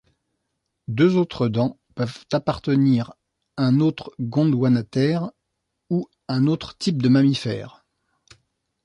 [0.87, 3.13] Deux autres dents peuvent appartenir
[3.55, 5.29] un autre gondwanathère
[5.91, 7.85] ou un autre type de mammifère.